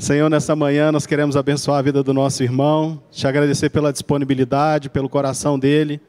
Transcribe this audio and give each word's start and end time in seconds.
Senhor, 0.00 0.30
nessa 0.30 0.56
manhã 0.56 0.90
nós 0.90 1.04
queremos 1.04 1.36
abençoar 1.36 1.78
a 1.78 1.82
vida 1.82 2.02
do 2.02 2.14
nosso 2.14 2.42
irmão, 2.42 3.02
te 3.10 3.26
agradecer 3.26 3.68
pela 3.68 3.92
disponibilidade, 3.92 4.88
pelo 4.88 5.10
coração 5.10 5.58
dele. 5.58 6.00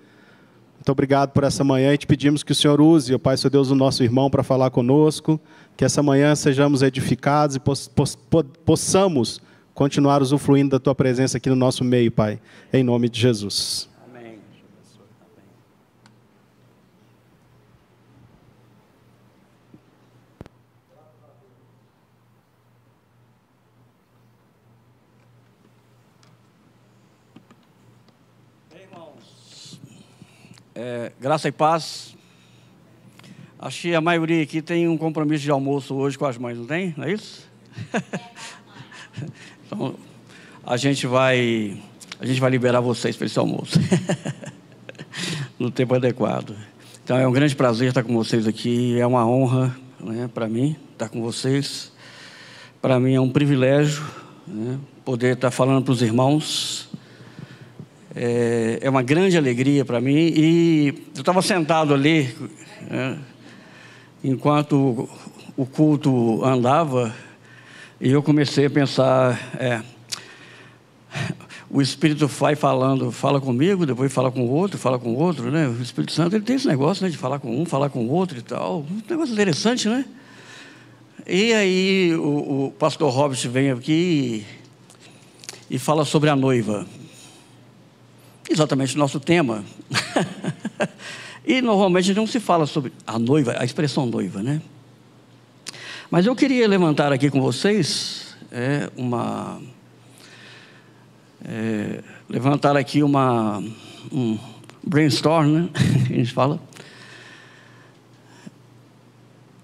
Muito 0.75 0.89
obrigado 0.89 1.31
por 1.31 1.43
essa 1.43 1.61
manhã 1.61 1.93
e 1.93 1.97
te 1.97 2.07
pedimos 2.07 2.41
que 2.41 2.53
o 2.53 2.55
Senhor 2.55 2.79
use, 2.79 3.13
ó 3.13 3.19
Pai, 3.19 3.35
seu 3.35 3.49
Deus, 3.49 3.69
o 3.69 3.75
nosso 3.75 4.01
irmão 4.01 4.29
para 4.29 4.43
falar 4.43 4.69
conosco, 4.69 5.37
que 5.75 5.83
essa 5.83 6.01
manhã 6.01 6.33
sejamos 6.35 6.81
edificados 6.81 7.57
e 7.57 7.61
possamos 8.63 9.41
continuar 9.73 10.21
usufruindo 10.21 10.69
da 10.69 10.79
tua 10.79 10.95
presença 10.95 11.35
aqui 11.35 11.49
no 11.49 11.55
nosso 11.57 11.83
meio, 11.83 12.13
Pai, 12.13 12.39
em 12.71 12.85
nome 12.85 13.09
de 13.09 13.19
Jesus. 13.19 13.90
É, 30.83 31.11
graça 31.21 31.47
e 31.47 31.51
paz. 31.51 32.17
Acho 33.59 33.83
que 33.83 33.93
a 33.93 34.01
maioria 34.01 34.41
aqui 34.41 34.63
tem 34.63 34.87
um 34.87 34.97
compromisso 34.97 35.43
de 35.43 35.51
almoço 35.51 35.93
hoje 35.93 36.17
com 36.17 36.25
as 36.25 36.39
mães, 36.39 36.57
não 36.57 36.65
tem? 36.65 36.91
Não 36.97 37.05
é 37.05 37.13
isso? 37.13 37.47
então, 39.63 39.93
a 40.65 40.77
gente 40.77 41.05
vai, 41.05 41.79
a 42.19 42.25
gente 42.25 42.41
vai 42.41 42.49
liberar 42.49 42.79
vocês 42.79 43.15
para 43.15 43.27
esse 43.27 43.37
almoço 43.37 43.79
no 45.59 45.69
tempo 45.69 45.93
adequado. 45.93 46.55
Então 47.03 47.15
é 47.15 47.27
um 47.27 47.31
grande 47.31 47.55
prazer 47.55 47.89
estar 47.89 48.01
com 48.01 48.15
vocês 48.15 48.47
aqui, 48.47 48.99
é 48.99 49.05
uma 49.05 49.23
honra 49.23 49.77
né, 49.99 50.31
para 50.33 50.49
mim 50.49 50.75
estar 50.93 51.09
com 51.09 51.21
vocês. 51.21 51.91
Para 52.81 52.99
mim 52.99 53.13
é 53.13 53.21
um 53.21 53.29
privilégio 53.29 54.03
né, 54.47 54.79
poder 55.05 55.35
estar 55.35 55.51
falando 55.51 55.83
para 55.83 55.91
os 55.91 56.01
irmãos 56.01 56.89
é, 58.15 58.79
é 58.81 58.89
uma 58.89 59.01
grande 59.01 59.37
alegria 59.37 59.85
para 59.85 60.01
mim. 60.01 60.31
E 60.35 60.87
eu 61.15 61.19
estava 61.21 61.41
sentado 61.41 61.93
ali, 61.93 62.33
né, 62.89 63.17
enquanto 64.23 65.09
o 65.55 65.65
culto 65.65 66.43
andava, 66.43 67.13
e 67.99 68.11
eu 68.11 68.21
comecei 68.21 68.65
a 68.65 68.69
pensar: 68.69 69.39
é, 69.57 69.81
o 71.69 71.81
Espírito 71.81 72.27
vai 72.27 72.55
falando, 72.55 73.11
fala 73.11 73.39
comigo, 73.39 73.85
depois 73.85 74.11
fala 74.11 74.31
com 74.31 74.41
o 74.41 74.49
outro, 74.49 74.77
fala 74.77 74.99
com 74.99 75.13
o 75.13 75.17
outro, 75.17 75.49
né? 75.49 75.67
O 75.67 75.81
Espírito 75.81 76.11
Santo 76.11 76.35
ele 76.35 76.43
tem 76.43 76.55
esse 76.55 76.67
negócio 76.67 77.03
né, 77.03 77.09
de 77.09 77.17
falar 77.17 77.39
com 77.39 77.61
um, 77.61 77.65
falar 77.65 77.89
com 77.89 78.05
o 78.05 78.09
outro 78.09 78.37
e 78.37 78.41
tal. 78.41 78.81
Um 78.81 79.01
negócio 79.09 79.33
interessante, 79.33 79.87
né? 79.87 80.05
E 81.27 81.53
aí 81.53 82.15
o, 82.15 82.65
o 82.65 82.73
pastor 82.77 83.13
Robert 83.13 83.39
vem 83.47 83.69
aqui 83.69 84.45
e, 85.69 85.75
e 85.75 85.79
fala 85.79 86.03
sobre 86.03 86.29
a 86.29 86.35
noiva 86.35 86.85
exatamente 88.51 88.95
o 88.95 88.99
nosso 88.99 89.19
tema. 89.19 89.63
e 91.45 91.61
normalmente 91.61 92.13
não 92.13 92.27
se 92.27 92.39
fala 92.39 92.65
sobre 92.65 92.91
a 93.05 93.17
noiva, 93.17 93.55
a 93.57 93.65
expressão 93.65 94.05
noiva, 94.05 94.41
né? 94.43 94.61
Mas 96.09 96.25
eu 96.25 96.35
queria 96.35 96.67
levantar 96.67 97.13
aqui 97.13 97.29
com 97.29 97.41
vocês 97.41 98.35
é, 98.51 98.89
uma. 98.97 99.61
É, 101.45 102.03
levantar 102.29 102.75
aqui 102.75 103.01
uma. 103.01 103.63
Um 104.11 104.37
brainstorm, 104.83 105.47
né? 105.47 105.69
a 106.09 106.13
gente 106.13 106.33
fala. 106.33 106.59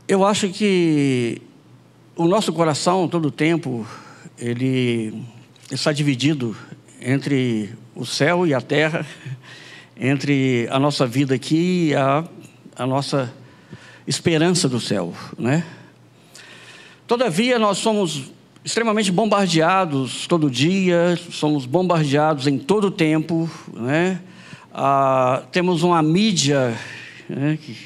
Eu 0.08 0.26
acho 0.26 0.48
que 0.50 1.42
o 2.16 2.28
nosso 2.28 2.54
coração, 2.54 3.10
todo 3.10 3.28
o 3.28 3.32
tempo, 3.32 3.86
ele 4.40 5.22
está 5.70 5.92
dividido 5.92 6.56
entre 7.02 7.76
o 7.98 8.06
céu 8.06 8.46
e 8.46 8.54
a 8.54 8.62
terra, 8.62 9.06
entre 10.00 10.68
a 10.70 10.80
nossa 10.80 11.08
vida 11.08 11.34
aqui 11.34 11.90
e 11.90 11.96
a, 11.96 12.24
a 12.76 12.86
nossa 12.86 13.34
esperança 14.06 14.70
do 14.70 14.80
céu, 14.80 15.14
né? 15.38 15.66
Todavia, 17.08 17.58
nós 17.58 17.80
somos 17.80 18.32
extremamente 18.64 19.12
bombardeados 19.12 20.28
todo 20.28 20.52
dia, 20.52 21.18
somos 21.32 21.66
bombardeados 21.66 22.46
em 22.46 22.60
todo 22.60 22.88
o 22.88 22.92
tempo, 22.92 23.50
né? 23.74 24.22
Ah, 24.72 25.44
temos 25.52 25.82
uma 25.82 26.02
mídia 26.04 26.78
né, 27.28 27.58
que, 27.60 27.78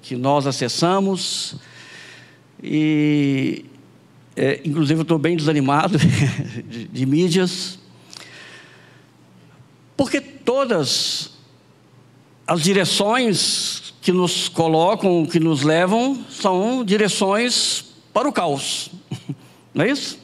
que 0.00 0.14
nós 0.14 0.46
acessamos 0.46 1.56
e, 2.62 3.64
é, 4.36 4.60
inclusive, 4.64 5.00
eu 5.00 5.02
estou 5.02 5.18
bem 5.18 5.36
desanimado 5.36 5.98
de, 6.68 6.86
de 6.86 7.06
mídias, 7.06 7.78
porque 9.96 10.20
todas 10.20 11.30
as 12.46 12.62
direções 12.62 13.94
que 14.00 14.12
nos 14.12 14.48
colocam, 14.48 15.26
que 15.26 15.40
nos 15.40 15.62
levam, 15.62 16.24
são 16.30 16.84
direções 16.84 17.84
para 18.12 18.28
o 18.28 18.32
caos. 18.32 18.90
Não 19.74 19.84
é 19.84 19.90
isso? 19.90 20.18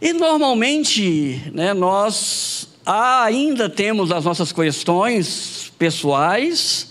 E 0.00 0.12
normalmente, 0.12 1.42
né, 1.52 1.74
nós 1.74 2.68
ainda 2.84 3.68
temos 3.68 4.10
as 4.10 4.24
nossas 4.24 4.52
questões 4.52 5.72
pessoais 5.78 6.90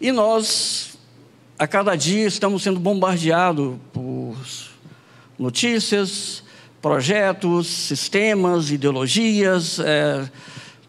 e 0.00 0.12
nós, 0.12 0.98
a 1.58 1.66
cada 1.66 1.96
dia, 1.96 2.26
estamos 2.26 2.62
sendo 2.62 2.78
bombardeados 2.78 3.76
por 3.92 4.36
notícias, 5.38 6.42
projetos, 6.80 7.66
sistemas, 7.66 8.70
ideologias, 8.70 9.78
é, 9.80 10.28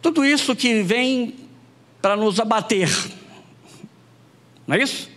tudo 0.06 0.24
isso 0.24 0.56
que 0.56 0.84
vem 0.84 1.34
para 2.00 2.16
nos 2.16 2.40
abater. 2.40 2.88
Não 4.68 4.76
é 4.76 4.84
isso? 4.84 5.10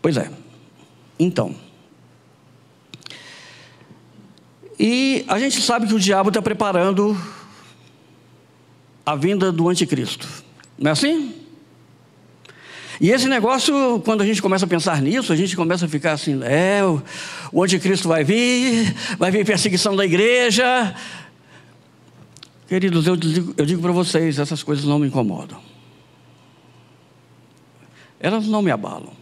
Pois 0.00 0.16
é. 0.16 0.30
Então. 1.18 1.54
E 4.78 5.22
a 5.28 5.38
gente 5.38 5.60
sabe 5.60 5.86
que 5.86 5.92
o 5.92 6.00
diabo 6.00 6.30
está 6.30 6.40
preparando 6.40 7.14
a 9.04 9.14
vinda 9.14 9.52
do 9.52 9.68
anticristo. 9.68 10.26
Não 10.78 10.88
é 10.88 10.92
assim? 10.92 11.34
E 12.98 13.10
esse 13.10 13.28
negócio, 13.28 14.00
quando 14.02 14.22
a 14.22 14.24
gente 14.24 14.40
começa 14.40 14.64
a 14.64 14.68
pensar 14.68 15.02
nisso, 15.02 15.30
a 15.30 15.36
gente 15.36 15.54
começa 15.54 15.84
a 15.84 15.88
ficar 15.88 16.12
assim: 16.12 16.40
é, 16.42 16.80
o, 17.52 17.62
anticristo 17.62 18.08
vai 18.08 18.24
vir, 18.24 18.94
vai 19.18 19.30
vir 19.30 19.44
perseguição 19.44 19.94
da 19.94 20.06
igreja, 20.06 20.94
Queridos, 22.66 23.06
eu 23.06 23.16
digo, 23.16 23.54
eu 23.56 23.64
digo 23.64 23.80
para 23.80 23.92
vocês: 23.92 24.38
essas 24.38 24.62
coisas 24.62 24.84
não 24.84 24.98
me 24.98 25.06
incomodam. 25.06 25.60
Elas 28.18 28.46
não 28.46 28.62
me 28.62 28.70
abalam. 28.70 29.12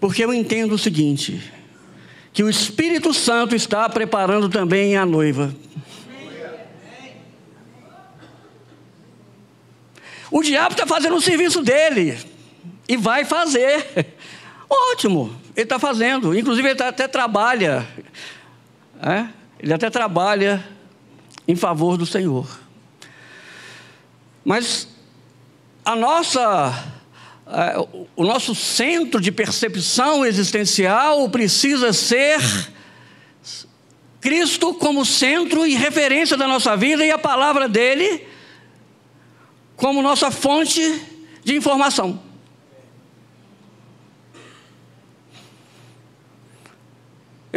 Porque 0.00 0.24
eu 0.24 0.32
entendo 0.32 0.74
o 0.74 0.78
seguinte: 0.78 1.42
que 2.32 2.42
o 2.42 2.50
Espírito 2.50 3.14
Santo 3.14 3.54
está 3.54 3.88
preparando 3.88 4.48
também 4.48 4.96
a 4.96 5.06
noiva. 5.06 5.54
O 10.30 10.42
diabo 10.42 10.72
está 10.72 10.86
fazendo 10.86 11.16
o 11.16 11.20
serviço 11.22 11.62
dele. 11.62 12.18
E 12.86 12.96
vai 12.96 13.24
fazer. 13.24 14.14
Ótimo, 14.68 15.34
ele 15.56 15.64
está 15.64 15.78
fazendo. 15.78 16.36
Inclusive, 16.38 16.68
ele 16.68 16.82
até 16.82 17.08
trabalha. 17.08 17.88
É? 19.02 19.28
Ele 19.58 19.72
até 19.72 19.90
trabalha 19.90 20.66
em 21.46 21.56
favor 21.56 21.96
do 21.96 22.06
Senhor. 22.06 22.46
Mas 24.44 24.88
a 25.84 25.96
nossa, 25.96 26.84
o 28.14 28.24
nosso 28.24 28.54
centro 28.54 29.20
de 29.20 29.32
percepção 29.32 30.24
existencial 30.24 31.28
precisa 31.28 31.92
ser 31.92 32.40
Cristo 34.20 34.74
como 34.74 35.04
centro 35.04 35.66
e 35.66 35.74
referência 35.74 36.36
da 36.36 36.46
nossa 36.46 36.76
vida 36.76 37.04
e 37.04 37.10
a 37.10 37.18
palavra 37.18 37.68
dele 37.68 38.26
como 39.76 40.02
nossa 40.02 40.30
fonte 40.30 41.02
de 41.44 41.54
informação. 41.54 42.27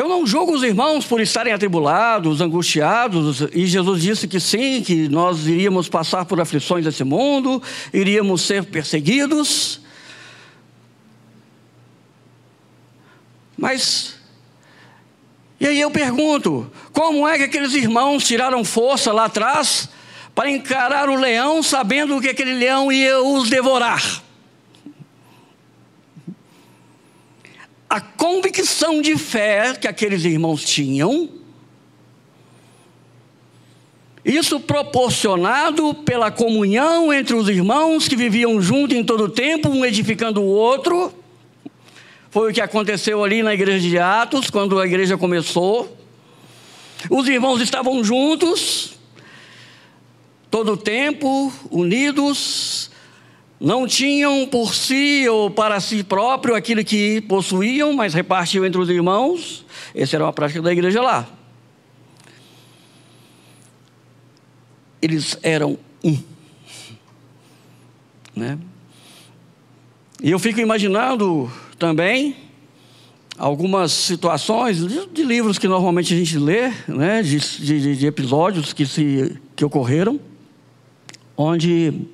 Eu 0.01 0.09
não 0.09 0.25
julgo 0.25 0.53
os 0.53 0.63
irmãos 0.63 1.05
por 1.05 1.21
estarem 1.21 1.53
atribulados, 1.53 2.41
angustiados, 2.41 3.41
e 3.53 3.67
Jesus 3.67 4.01
disse 4.01 4.27
que 4.27 4.39
sim, 4.39 4.81
que 4.81 5.07
nós 5.07 5.45
iríamos 5.45 5.87
passar 5.87 6.25
por 6.25 6.41
aflições 6.41 6.83
desse 6.83 7.03
mundo, 7.03 7.61
iríamos 7.93 8.41
ser 8.41 8.63
perseguidos. 8.65 9.79
Mas, 13.55 14.15
e 15.59 15.67
aí 15.67 15.79
eu 15.79 15.91
pergunto: 15.91 16.71
como 16.91 17.27
é 17.27 17.37
que 17.37 17.43
aqueles 17.43 17.75
irmãos 17.75 18.25
tiraram 18.25 18.65
força 18.65 19.13
lá 19.13 19.25
atrás 19.25 19.87
para 20.33 20.49
encarar 20.49 21.09
o 21.09 21.15
leão, 21.15 21.61
sabendo 21.61 22.19
que 22.19 22.29
aquele 22.29 22.55
leão 22.55 22.91
ia 22.91 23.21
os 23.21 23.51
devorar? 23.51 24.01
A 27.91 27.99
convicção 27.99 29.01
de 29.01 29.17
fé 29.17 29.75
que 29.75 29.85
aqueles 29.85 30.23
irmãos 30.23 30.63
tinham, 30.63 31.27
isso 34.23 34.61
proporcionado 34.61 35.93
pela 35.93 36.31
comunhão 36.31 37.11
entre 37.11 37.35
os 37.35 37.49
irmãos 37.49 38.07
que 38.07 38.15
viviam 38.15 38.61
juntos 38.61 38.95
em 38.95 39.03
todo 39.03 39.25
o 39.25 39.29
tempo, 39.29 39.67
um 39.67 39.83
edificando 39.83 40.41
o 40.41 40.45
outro. 40.45 41.13
Foi 42.29 42.51
o 42.51 42.53
que 42.53 42.61
aconteceu 42.61 43.21
ali 43.25 43.43
na 43.43 43.53
igreja 43.53 43.85
de 43.85 43.99
Atos, 43.99 44.49
quando 44.49 44.79
a 44.79 44.85
igreja 44.85 45.17
começou. 45.17 45.97
Os 47.09 47.27
irmãos 47.27 47.59
estavam 47.59 48.01
juntos, 48.05 48.93
todo 50.49 50.73
o 50.73 50.77
tempo, 50.77 51.51
unidos, 51.69 52.90
não 53.61 53.85
tinham 53.85 54.47
por 54.47 54.73
si 54.73 55.29
ou 55.29 55.51
para 55.51 55.79
si 55.79 56.03
próprio 56.03 56.55
aquilo 56.55 56.83
que 56.83 57.21
possuíam, 57.21 57.93
mas 57.93 58.11
repartiam 58.11 58.65
entre 58.65 58.81
os 58.81 58.89
irmãos. 58.89 59.63
Essa 59.93 60.17
era 60.17 60.25
uma 60.25 60.33
prática 60.33 60.63
da 60.63 60.71
igreja 60.71 60.99
lá. 60.99 61.29
Eles 64.99 65.37
eram 65.43 65.77
um. 66.03 66.17
Né? 68.35 68.57
E 70.23 70.31
eu 70.31 70.39
fico 70.39 70.59
imaginando 70.59 71.51
também 71.77 72.35
algumas 73.37 73.91
situações 73.91 74.87
de, 74.87 75.05
de, 75.05 75.23
livros 75.23 75.59
que 75.59 75.67
normalmente 75.67 76.15
a 76.15 76.17
gente 76.17 76.37
lê, 76.39 76.71
né? 76.87 77.21
de, 77.21 77.37
de, 77.39 77.95
de 77.95 78.07
episódios 78.07 78.73
que, 78.73 78.87
se, 78.87 79.39
que 79.55 79.63
ocorreram, 79.63 80.19
onde 81.37 82.07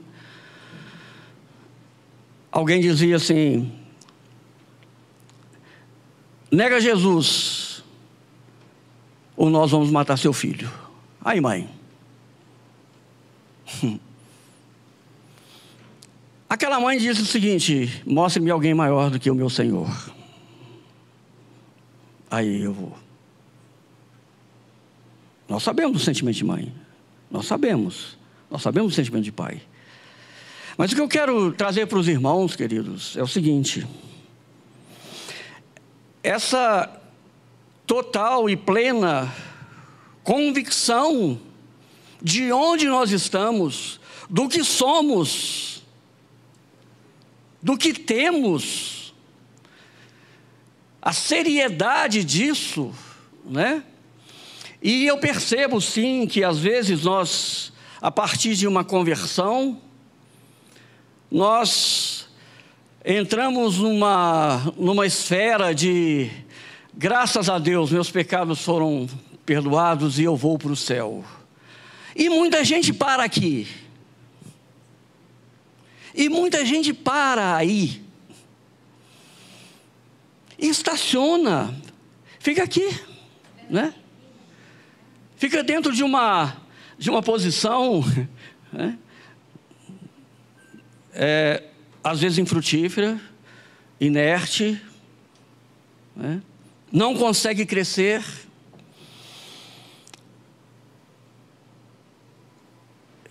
alguém 2.57 2.81
dizia 2.81 3.17
assim: 3.17 3.71
nega 6.51 6.81
Jesus, 6.81 7.83
ou 9.35 9.49
nós 9.49 9.69
vamos 9.69 9.91
matar 9.91 10.17
seu 10.17 10.33
filho. 10.33 10.71
Aí, 11.23 11.39
mãe. 11.39 11.69
Aquela 16.49 16.79
mãe 16.79 16.97
disse 16.97 17.21
o 17.21 17.25
seguinte: 17.25 18.01
mostre-me 18.05 18.49
alguém 18.49 18.73
maior 18.73 19.11
do 19.11 19.19
que 19.19 19.29
o 19.29 19.35
meu 19.35 19.51
Senhor. 19.51 19.87
Aí 22.31 22.63
eu 22.63 22.73
vou. 22.73 22.97
Nós 25.47 25.61
sabemos 25.63 26.01
o 26.01 26.03
sentimento 26.03 26.35
de 26.35 26.43
mãe. 26.43 26.73
Nós 27.29 27.45
sabemos. 27.45 28.17
Nós 28.49 28.63
sabemos 28.63 28.93
o 28.93 28.95
sentimento 28.95 29.23
de 29.23 29.31
pai. 29.31 29.61
Mas 30.77 30.91
o 30.91 30.95
que 30.95 31.01
eu 31.01 31.07
quero 31.07 31.51
trazer 31.51 31.87
para 31.87 31.97
os 31.97 32.07
irmãos, 32.07 32.55
queridos, 32.55 33.17
é 33.17 33.23
o 33.23 33.27
seguinte: 33.27 33.87
essa 36.21 37.01
total 37.87 38.47
e 38.47 38.55
plena 38.55 39.33
convicção 40.23 41.39
de 42.21 42.51
onde 42.51 42.87
nós 42.87 43.11
estamos, 43.11 43.99
do 44.29 44.47
que 44.47 44.63
somos, 44.63 45.81
do 47.61 47.75
que 47.75 47.93
temos, 47.93 49.15
a 51.01 51.11
seriedade 51.11 52.23
disso, 52.23 52.93
né? 53.43 53.83
E 54.79 55.07
eu 55.07 55.17
percebo 55.17 55.81
sim 55.81 56.27
que 56.27 56.43
às 56.43 56.59
vezes 56.59 57.03
nós, 57.03 57.73
a 57.99 58.11
partir 58.11 58.53
de 58.53 58.67
uma 58.67 58.83
conversão, 58.83 59.81
nós 61.29 62.27
entramos 63.03 63.77
numa, 63.77 64.73
numa 64.77 65.05
esfera 65.05 65.73
de 65.73 66.29
graças 66.93 67.49
a 67.49 67.59
Deus, 67.59 67.91
meus 67.91 68.09
pecados 68.09 68.61
foram 68.61 69.07
perdoados 69.45 70.19
e 70.19 70.23
eu 70.23 70.35
vou 70.35 70.57
para 70.57 70.71
o 70.71 70.75
céu. 70.75 71.23
E 72.15 72.29
muita 72.29 72.63
gente 72.63 72.91
para 72.91 73.23
aqui. 73.23 73.67
E 76.15 76.29
muita 76.29 76.65
gente 76.65 76.93
para 76.93 77.55
aí. 77.55 78.03
E 80.57 80.67
estaciona. 80.67 81.75
Fica 82.39 82.63
aqui, 82.63 82.89
né? 83.69 83.93
Fica 85.35 85.63
dentro 85.63 85.93
de 85.93 86.03
uma 86.03 86.57
de 86.97 87.11
uma 87.11 87.21
posição, 87.21 88.03
né? 88.73 88.97
É, 91.19 91.63
às 92.03 92.21
vezes 92.21 92.37
infrutífera, 92.37 93.19
inerte, 93.99 94.79
né? 96.15 96.41
não 96.91 97.15
consegue 97.15 97.65
crescer. 97.65 98.23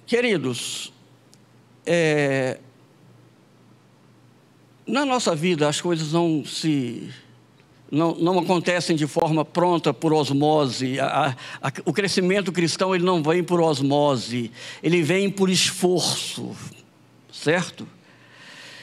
Queridos, 0.04 0.92
é, 1.86 2.58
na 4.84 5.06
nossa 5.06 5.34
vida 5.34 5.68
as 5.68 5.80
coisas 5.80 6.12
não 6.12 6.44
se 6.44 7.08
não, 7.88 8.16
não 8.16 8.36
acontecem 8.40 8.96
de 8.96 9.06
forma 9.06 9.44
pronta 9.44 9.94
por 9.94 10.12
osmose. 10.12 10.98
A, 10.98 11.36
a, 11.62 11.72
o 11.84 11.92
crescimento 11.92 12.50
cristão 12.50 12.92
ele 12.92 13.04
não 13.04 13.22
vem 13.22 13.44
por 13.44 13.60
osmose, 13.60 14.50
ele 14.82 15.02
vem 15.02 15.30
por 15.30 15.48
esforço 15.48 16.52
certo? 17.42 17.86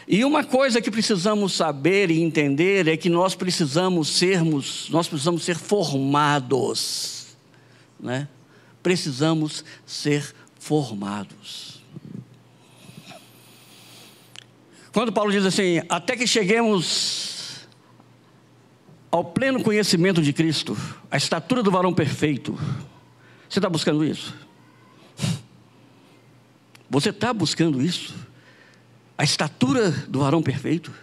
E 0.07 0.23
uma 0.25 0.43
coisa 0.43 0.81
que 0.81 0.91
precisamos 0.91 1.53
saber 1.53 2.11
e 2.11 2.21
entender 2.21 2.87
é 2.87 2.97
que 2.97 3.09
nós 3.09 3.35
precisamos 3.35 4.09
sermos, 4.09 4.89
nós 4.89 5.07
precisamos 5.07 5.43
ser 5.43 5.55
formados, 5.55 7.35
né? 7.99 8.27
Precisamos 8.81 9.63
ser 9.85 10.35
formados. 10.59 11.81
Quando 14.91 15.11
Paulo 15.11 15.31
diz 15.31 15.45
assim, 15.45 15.81
até 15.89 16.15
que 16.15 16.27
cheguemos 16.27 17.65
ao 19.09 19.23
pleno 19.23 19.63
conhecimento 19.63 20.21
de 20.21 20.33
Cristo, 20.33 20.77
a 21.09 21.15
estatura 21.17 21.63
do 21.63 21.71
varão 21.71 21.93
perfeito, 21.93 22.59
você 23.49 23.59
está 23.59 23.69
buscando 23.69 24.03
isso? 24.03 24.35
Você 26.89 27.09
está 27.09 27.33
buscando 27.33 27.81
isso? 27.81 28.13
A 29.23 29.25
estatura 29.25 29.89
do 29.89 30.19
varão 30.19 30.43
perfeito. 30.43 30.93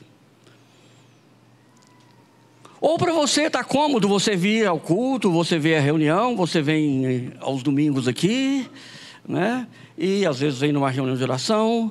Ou 2.78 2.99
para 2.99 3.14
você 3.14 3.44
está 3.44 3.64
cômodo, 3.64 4.06
você 4.06 4.37
vir 4.37 4.67
ao 4.67 4.78
culto, 4.78 5.32
você 5.32 5.58
vê 5.58 5.76
a 5.76 5.81
reunião, 5.81 6.36
você 6.36 6.60
vem 6.60 7.06
eh, 7.06 7.32
aos 7.41 7.62
domingos 7.62 8.06
aqui, 8.06 8.69
né? 9.27 9.67
E 9.96 10.27
às 10.27 10.39
vezes 10.39 10.58
vem 10.58 10.70
numa 10.70 10.91
reunião 10.91 11.17
de 11.17 11.22
oração. 11.22 11.91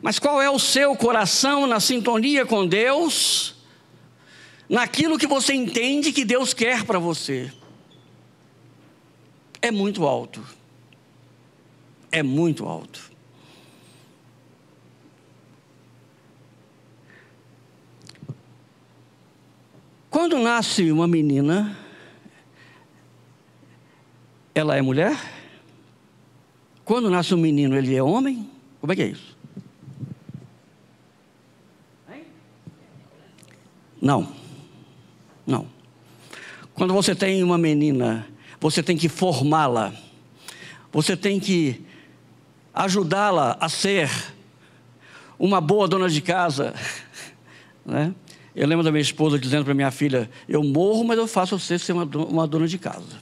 Mas 0.00 0.20
qual 0.20 0.40
é 0.40 0.48
o 0.48 0.56
seu 0.56 0.94
coração 0.94 1.66
na 1.66 1.80
sintonia 1.80 2.46
com 2.46 2.64
Deus? 2.64 3.56
Naquilo 4.68 5.18
que 5.18 5.26
você 5.26 5.52
entende 5.52 6.12
que 6.12 6.24
Deus 6.24 6.54
quer 6.54 6.84
para 6.84 7.00
você? 7.00 7.52
É 9.60 9.72
muito 9.72 10.06
alto. 10.06 10.40
É 12.12 12.22
muito 12.22 12.66
alto. 12.66 13.15
Quando 20.26 20.42
nasce 20.42 20.90
uma 20.90 21.06
menina, 21.06 21.78
ela 24.52 24.74
é 24.74 24.82
mulher? 24.82 25.16
Quando 26.84 27.08
nasce 27.08 27.32
um 27.32 27.38
menino, 27.38 27.76
ele 27.76 27.94
é 27.94 28.02
homem? 28.02 28.50
Como 28.80 28.92
é 28.92 28.96
que 28.96 29.02
é 29.02 29.06
isso? 29.06 29.36
Não. 34.02 34.26
Não. 35.46 35.68
Quando 36.74 36.92
você 36.92 37.14
tem 37.14 37.40
uma 37.44 37.56
menina, 37.56 38.26
você 38.60 38.82
tem 38.82 38.96
que 38.96 39.08
formá-la. 39.08 39.92
Você 40.90 41.16
tem 41.16 41.38
que 41.38 41.86
ajudá-la 42.74 43.56
a 43.60 43.68
ser 43.68 44.10
uma 45.38 45.60
boa 45.60 45.86
dona 45.86 46.08
de 46.08 46.20
casa, 46.20 46.74
né? 47.86 48.12
Eu 48.56 48.66
lembro 48.66 48.82
da 48.82 48.90
minha 48.90 49.02
esposa 49.02 49.38
dizendo 49.38 49.66
para 49.66 49.74
minha 49.74 49.90
filha: 49.90 50.30
Eu 50.48 50.64
morro, 50.64 51.04
mas 51.04 51.18
eu 51.18 51.26
faço 51.26 51.58
você 51.58 51.78
ser 51.78 51.92
uma, 51.92 52.04
uma 52.04 52.46
dona 52.46 52.66
de 52.66 52.78
casa. 52.78 53.20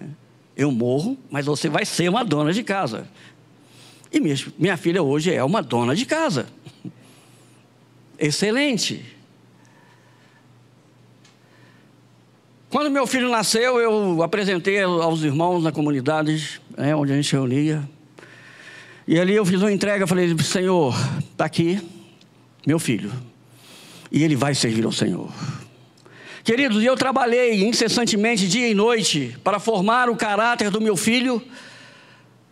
É. 0.00 0.06
Eu 0.56 0.72
morro, 0.72 1.18
mas 1.30 1.44
você 1.44 1.68
vai 1.68 1.84
ser 1.84 2.08
uma 2.08 2.24
dona 2.24 2.54
de 2.54 2.62
casa. 2.62 3.06
E 4.10 4.18
minha, 4.18 4.34
minha 4.58 4.76
filha 4.78 5.02
hoje 5.02 5.30
é 5.30 5.44
uma 5.44 5.62
dona 5.62 5.94
de 5.94 6.06
casa. 6.06 6.46
Excelente. 8.18 9.04
Quando 12.70 12.90
meu 12.90 13.06
filho 13.06 13.28
nasceu, 13.28 13.78
eu 13.78 14.22
apresentei 14.22 14.80
aos 14.80 15.22
irmãos 15.22 15.62
na 15.62 15.70
comunidade, 15.70 16.62
né, 16.78 16.96
onde 16.96 17.12
a 17.12 17.16
gente 17.16 17.30
reunia. 17.30 17.86
E 19.12 19.20
ali 19.20 19.34
eu 19.34 19.44
fiz 19.44 19.60
uma 19.60 19.70
entrega, 19.70 20.06
falei, 20.06 20.34
Senhor, 20.38 20.94
está 21.32 21.44
aqui, 21.44 21.78
meu 22.66 22.78
filho, 22.78 23.12
e 24.10 24.24
ele 24.24 24.34
vai 24.34 24.54
servir 24.54 24.86
ao 24.86 24.90
Senhor. 24.90 25.30
Queridos, 26.42 26.82
eu 26.82 26.96
trabalhei 26.96 27.62
incessantemente 27.62 28.48
dia 28.48 28.66
e 28.66 28.72
noite 28.72 29.36
para 29.44 29.58
formar 29.60 30.08
o 30.08 30.16
caráter 30.16 30.70
do 30.70 30.80
meu 30.80 30.96
filho, 30.96 31.46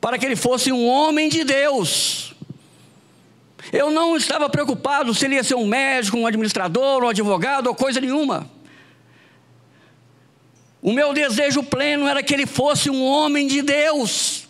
para 0.02 0.18
que 0.18 0.26
ele 0.26 0.36
fosse 0.36 0.70
um 0.70 0.86
homem 0.86 1.30
de 1.30 1.44
Deus. 1.44 2.34
Eu 3.72 3.90
não 3.90 4.14
estava 4.14 4.46
preocupado 4.50 5.14
se 5.14 5.24
ele 5.24 5.36
ia 5.36 5.42
ser 5.42 5.54
um 5.54 5.66
médico, 5.66 6.18
um 6.18 6.26
administrador, 6.26 7.02
um 7.02 7.08
advogado 7.08 7.68
ou 7.68 7.74
coisa 7.74 8.02
nenhuma. 8.02 8.50
O 10.82 10.92
meu 10.92 11.14
desejo 11.14 11.62
pleno 11.62 12.06
era 12.06 12.22
que 12.22 12.34
ele 12.34 12.44
fosse 12.44 12.90
um 12.90 13.02
homem 13.02 13.46
de 13.46 13.62
Deus. 13.62 14.49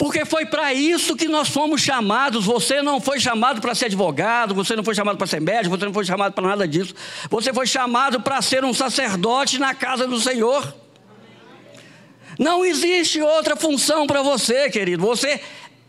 Porque 0.00 0.24
foi 0.24 0.46
para 0.46 0.72
isso 0.72 1.14
que 1.14 1.28
nós 1.28 1.50
fomos 1.50 1.82
chamados. 1.82 2.46
Você 2.46 2.80
não 2.80 3.02
foi 3.02 3.20
chamado 3.20 3.60
para 3.60 3.74
ser 3.74 3.84
advogado, 3.84 4.54
você 4.54 4.74
não 4.74 4.82
foi 4.82 4.94
chamado 4.94 5.18
para 5.18 5.26
ser 5.26 5.42
médico, 5.42 5.76
você 5.76 5.84
não 5.84 5.92
foi 5.92 6.06
chamado 6.06 6.32
para 6.32 6.48
nada 6.48 6.66
disso. 6.66 6.94
Você 7.28 7.52
foi 7.52 7.66
chamado 7.66 8.18
para 8.18 8.40
ser 8.40 8.64
um 8.64 8.72
sacerdote 8.72 9.58
na 9.58 9.74
casa 9.74 10.06
do 10.06 10.18
Senhor. 10.18 10.74
Não 12.38 12.64
existe 12.64 13.20
outra 13.20 13.54
função 13.56 14.06
para 14.06 14.22
você, 14.22 14.70
querido. 14.70 15.04
Você 15.04 15.38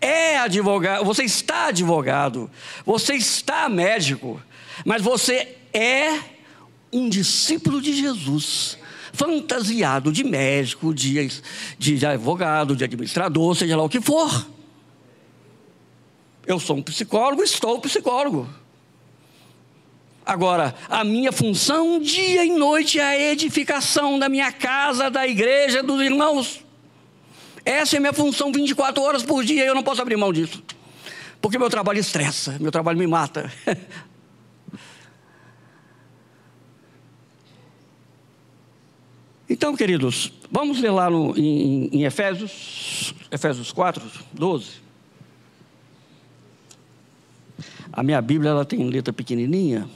é 0.01 0.39
advogado, 0.39 1.05
você 1.05 1.23
está 1.23 1.67
advogado, 1.67 2.51
você 2.85 3.13
está 3.13 3.69
médico, 3.69 4.41
mas 4.83 5.01
você 5.01 5.55
é 5.73 6.19
um 6.91 7.07
discípulo 7.07 7.81
de 7.81 7.93
Jesus 7.93 8.77
fantasiado 9.13 10.11
de 10.11 10.23
médico, 10.23 10.93
de, 10.93 11.29
de 11.77 12.05
advogado, 12.05 12.75
de 12.75 12.83
administrador, 12.83 13.55
seja 13.55 13.77
lá 13.77 13.83
o 13.83 13.89
que 13.89 14.01
for. 14.01 14.47
Eu 16.45 16.59
sou 16.59 16.77
um 16.77 16.81
psicólogo, 16.81 17.43
estou 17.43 17.79
psicólogo. 17.79 18.49
Agora, 20.25 20.75
a 20.89 21.03
minha 21.03 21.31
função 21.31 21.99
dia 21.99 22.45
e 22.45 22.51
noite 22.51 22.99
é 22.99 23.03
a 23.03 23.31
edificação 23.31 24.19
da 24.19 24.29
minha 24.29 24.51
casa, 24.51 25.09
da 25.09 25.27
igreja, 25.27 25.81
dos 25.81 26.01
irmãos. 26.01 26.63
Essa 27.65 27.97
é 27.97 27.99
minha 27.99 28.13
função 28.13 28.51
24 28.51 29.01
horas 29.01 29.23
por 29.23 29.43
dia 29.43 29.65
eu 29.65 29.75
não 29.75 29.83
posso 29.83 30.01
abrir 30.01 30.17
mão 30.17 30.31
disso. 30.31 30.63
Porque 31.41 31.57
meu 31.57 31.69
trabalho 31.69 31.99
estressa, 31.99 32.57
meu 32.59 32.71
trabalho 32.71 32.97
me 32.99 33.07
mata. 33.07 33.51
Então, 39.51 39.75
queridos, 39.75 40.31
vamos 40.49 40.79
ler 40.79 40.91
lá 40.91 41.09
no, 41.09 41.37
em, 41.37 41.89
em 41.91 42.05
Efésios, 42.05 43.13
Efésios 43.29 43.69
4, 43.73 44.01
12. 44.31 44.75
A 47.91 48.01
minha 48.01 48.21
Bíblia 48.21 48.51
ela 48.51 48.63
tem 48.63 48.81
letra 48.87 49.11
pequenininha. 49.11 49.89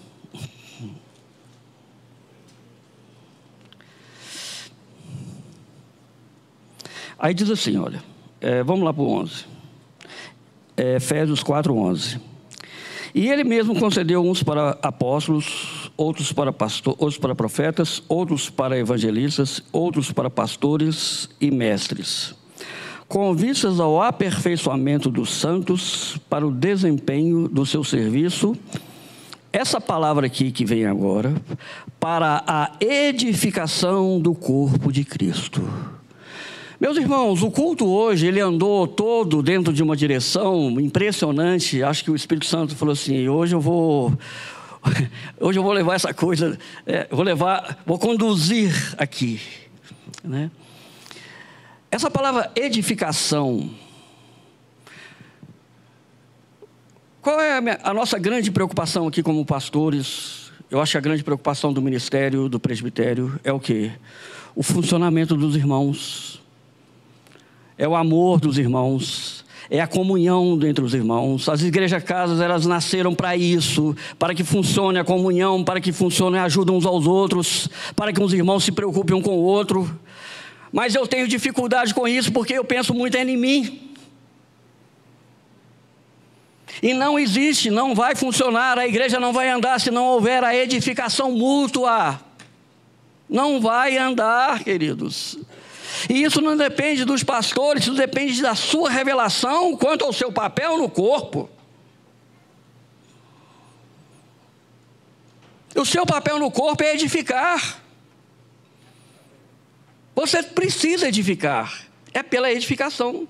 Aí 7.18 7.34
diz 7.34 7.50
assim, 7.50 7.78
olha, 7.78 8.04
é, 8.42 8.62
vamos 8.62 8.84
lá 8.84 8.94
para 8.94 9.04
o 9.04 9.10
11. 9.10 9.46
É, 10.76 10.96
Efésios 10.98 11.42
4, 11.42 11.74
11. 11.74 12.20
E 13.14 13.30
ele 13.30 13.46
mesmo 13.46 13.80
concedeu 13.80 14.22
uns 14.22 14.44
para 14.44 14.72
apóstolos, 14.82 15.85
outros 15.98 16.32
para, 16.32 16.52
pastor, 16.52 16.96
outros 16.98 17.18
para 17.18 17.36
profetas, 17.36 18.02
outros 18.08 18.50
para 18.50 18.78
evangelistas, 18.78 19.62
outros 19.72 20.12
para 20.12 20.30
pastores 20.30 21.30
e 21.40 21.50
mestres, 21.52 22.34
com 23.08 23.34
vistas 23.34 23.80
ao 23.80 24.02
aperfeiçoamento 24.02 25.10
dos 25.10 25.34
santos 25.34 26.18
para 26.30 26.46
o 26.46 26.52
desempenho 26.52 27.48
do 27.48 27.66
seu 27.66 27.84
serviço. 27.84 28.56
Essa 29.54 29.80
palavra 29.80 30.28
aqui 30.28 30.52
que 30.52 30.66
vem 30.66 30.86
agora, 30.86 31.34
para 32.00 32.44
a 32.46 32.72
edificação 32.82 34.20
do 34.20 34.36
corpo 34.36 34.92
de 34.92 35.06
Cristo. 35.06 35.62
Meus 36.78 36.98
irmãos, 36.98 37.42
o 37.42 37.50
culto 37.50 37.88
hoje, 37.88 38.28
ele 38.28 38.42
andou 38.42 38.86
todo 38.86 39.42
dentro 39.42 39.72
de 39.72 39.82
uma 39.82 39.96
direção 39.96 40.78
impressionante. 40.80 41.82
Acho 41.82 42.04
que 42.04 42.12
o 42.12 42.16
Espírito 42.16 42.46
Santo 42.46 42.76
falou 42.76 42.92
assim: 42.92 43.30
hoje 43.30 43.56
eu 43.56 43.62
vou. 43.62 44.12
Hoje 45.40 45.60
eu 45.60 45.64
vou 45.64 45.74
levar 45.74 45.96
essa 45.96 46.14
coisa, 46.14 46.58
é, 46.86 47.08
vou 47.10 47.24
levar, 47.24 47.80
vou 47.86 47.98
conduzir 47.98 48.72
aqui. 48.98 49.40
Né? 50.24 50.52
Essa 51.92 52.10
palavra 52.10 52.52
edificação. 52.56 53.70
Qual 57.22 57.40
é 57.40 57.58
a, 57.58 57.62
minha, 57.62 57.80
a 57.84 57.94
nossa 57.94 58.20
grande 58.20 58.52
preocupação 58.52 59.08
aqui 59.08 59.24
como 59.24 59.46
pastores? 59.46 60.52
Eu 60.70 60.82
acho 60.82 60.92
que 60.92 60.98
a 60.98 61.02
grande 61.02 61.24
preocupação 61.24 61.72
do 61.72 61.82
ministério, 61.82 62.50
do 62.50 62.60
presbitério, 62.60 63.40
é 63.44 63.52
o 63.52 63.60
quê? 63.60 63.92
O 64.56 64.64
funcionamento 64.64 65.36
dos 65.36 65.56
irmãos 65.56 66.42
é 67.78 67.88
o 67.88 67.96
amor 67.96 68.40
dos 68.40 68.58
irmãos, 68.58 69.45
é 69.70 69.82
a 69.82 69.88
comunhão 69.88 70.60
entre 70.64 70.84
os 70.84 70.94
irmãos. 70.94 71.50
As 71.50 71.62
igrejas 71.62 72.04
casas, 72.04 72.40
elas 72.40 72.66
nasceram 72.66 73.14
para 73.14 73.36
isso, 73.36 73.96
para 74.20 74.34
que 74.34 74.44
funcione 74.44 75.00
a 75.00 75.04
comunhão, 75.04 75.64
para 75.64 75.82
que 75.82 75.92
funcione 75.92 76.38
a 76.38 76.44
ajuda 76.44 76.72
uns 76.72 76.86
aos 76.86 77.08
outros, 77.08 77.70
para 77.96 78.14
que 78.14 78.22
os 78.22 78.34
irmãos 78.34 78.64
se 78.64 78.72
preocupem 78.72 79.16
um 79.16 79.22
com 79.22 79.38
o 79.38 79.44
outro. 79.44 80.00
Mas 80.72 80.94
eu 80.94 81.08
tenho 81.08 81.28
dificuldade 81.28 81.94
com 81.94 82.08
isso 82.08 82.32
porque 82.32 82.54
eu 82.54 82.64
penso 82.64 82.94
muito 82.94 83.16
em 83.16 83.38
mim. 83.38 83.82
E 86.82 86.94
não 86.94 87.18
existe, 87.18 87.70
não 87.70 87.96
vai 87.96 88.16
funcionar, 88.16 88.78
a 88.78 88.88
igreja 88.88 89.20
não 89.20 89.32
vai 89.32 89.50
andar 89.50 89.80
se 89.80 89.90
não 89.90 90.06
houver 90.06 90.44
a 90.44 90.56
edificação 90.56 91.32
mútua. 91.32 92.20
Não 93.28 93.60
vai 93.60 93.98
andar, 93.98 94.64
queridos. 94.64 95.40
E 96.10 96.24
isso 96.24 96.42
não 96.42 96.56
depende 96.56 97.06
dos 97.06 97.24
pastores, 97.24 97.84
isso 97.84 97.94
depende 97.94 98.42
da 98.42 98.56
sua 98.56 98.90
revelação 98.90 99.76
quanto 99.76 100.06
ao 100.06 100.14
seu 100.14 100.32
papel 100.32 100.78
no 100.78 100.90
corpo. 100.90 101.50
O 105.76 105.86
seu 105.86 106.06
papel 106.06 106.40
no 106.40 106.50
corpo 106.50 106.84
é 106.84 106.94
edificar. 106.94 107.82
Você 110.16 110.42
precisa 110.42 111.08
edificar. 111.08 111.86
É 112.14 112.24
pela 112.24 112.52
edificação. 112.52 113.28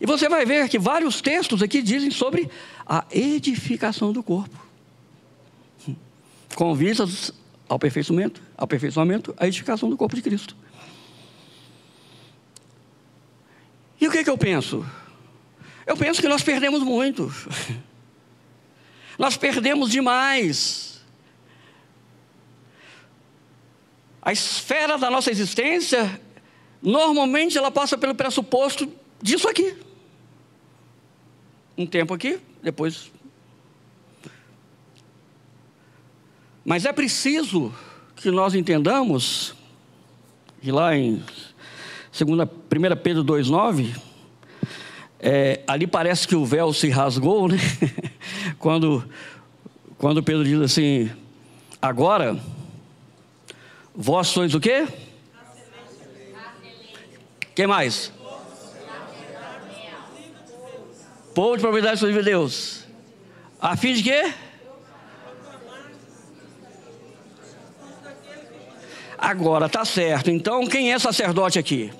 E 0.00 0.06
você 0.06 0.28
vai 0.28 0.44
ver 0.44 0.68
que 0.68 0.78
vários 0.78 1.20
textos 1.20 1.62
aqui 1.62 1.80
dizem 1.80 2.10
sobre 2.10 2.50
a 2.84 3.04
edificação 3.12 4.12
do 4.12 4.22
corpo. 4.22 4.58
Com 6.56 6.74
vistas 6.74 7.32
ao 7.68 7.76
aperfeiçoamento, 7.76 8.42
aperfeiçoamento, 8.58 9.34
a 9.38 9.46
edificação 9.46 9.88
do 9.88 9.96
corpo 9.96 10.16
de 10.16 10.22
Cristo. 10.22 10.56
E 14.00 14.08
o 14.08 14.10
que, 14.10 14.24
que 14.24 14.30
eu 14.30 14.38
penso? 14.38 14.84
Eu 15.86 15.96
penso 15.96 16.20
que 16.20 16.28
nós 16.28 16.42
perdemos 16.42 16.82
muito. 16.82 17.32
Nós 19.18 19.36
perdemos 19.36 19.90
demais. 19.90 21.00
A 24.20 24.32
esfera 24.32 24.98
da 24.98 25.10
nossa 25.10 25.30
existência, 25.30 26.20
normalmente 26.82 27.56
ela 27.56 27.70
passa 27.70 27.96
pelo 27.96 28.14
pressuposto 28.14 28.90
disso 29.22 29.48
aqui. 29.48 29.76
Um 31.76 31.86
tempo 31.86 32.14
aqui, 32.14 32.40
depois. 32.62 33.10
Mas 36.64 36.84
é 36.84 36.92
preciso 36.92 37.74
que 38.16 38.30
nós 38.30 38.54
entendamos, 38.54 39.54
e 40.62 40.72
lá 40.72 40.96
em 40.96 41.22
Segunda, 42.14 42.44
1 42.44 42.96
Pedro 43.02 43.24
2,9, 43.24 43.92
é, 45.18 45.62
ali 45.66 45.84
parece 45.84 46.28
que 46.28 46.36
o 46.36 46.46
véu 46.46 46.72
se 46.72 46.88
rasgou, 46.88 47.48
né? 47.48 47.56
quando, 48.56 49.04
quando 49.98 50.22
Pedro 50.22 50.44
diz 50.44 50.60
assim, 50.60 51.10
agora, 51.82 52.38
vós 53.92 54.28
sois 54.28 54.54
o 54.54 54.60
quê? 54.60 54.86
Quem 57.52 57.66
mais? 57.66 58.12
Povo 61.34 61.56
de 61.56 61.62
propriedade 61.62 61.98
de 61.98 62.22
Deus. 62.22 62.84
A 63.60 63.76
fim 63.76 63.92
de 63.92 64.04
quê? 64.04 64.32
Agora, 69.18 69.68
tá 69.68 69.84
certo. 69.84 70.30
Então, 70.30 70.64
quem 70.64 70.92
é 70.92 70.98
sacerdote 70.98 71.58
aqui? 71.58 71.90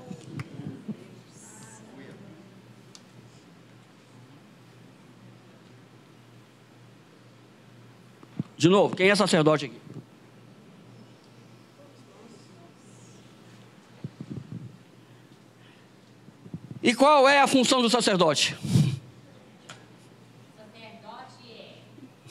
De 8.65 8.69
novo, 8.71 8.97
quem 8.97 9.11
é 9.11 9.15
sacerdote 9.15 9.67
aqui? 9.67 9.79
E 16.83 16.95
qual 16.95 17.29
é 17.29 17.43
a 17.43 17.47
função 17.47 17.83
do 17.83 17.91
sacerdote? 17.91 18.57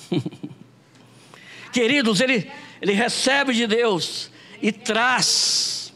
Queridos, 1.71 2.19
ele, 2.19 2.51
ele 2.81 2.93
recebe 2.93 3.53
de 3.53 3.67
Deus 3.67 4.31
e 4.59 4.71
traz. 4.71 5.93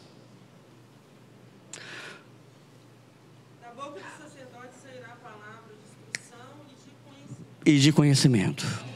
Da 3.60 3.70
boca 3.70 3.98
do 3.98 4.22
sacerdote 4.22 4.76
sairá 4.80 5.14
a 5.14 5.16
palavra 5.16 5.74
de 5.74 5.82
instrução 5.82 6.46
e 6.70 6.74
de 6.76 6.92
conhecimento. 7.02 7.66
E 7.66 7.78
de 7.80 7.92
conhecimento. 7.92 8.87